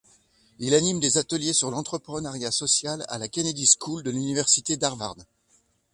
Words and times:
Il 0.57 0.73
anime 0.73 0.99
des 0.99 1.19
ateliers 1.19 1.53
sur 1.53 1.69
l'entrepreneuriat 1.69 2.49
social 2.49 3.05
à 3.07 3.19
la 3.19 3.27
Kennedy 3.27 3.67
School 3.77 4.01
de 4.01 4.09
l'Université 4.09 4.75
d'Harvard. 4.75 5.13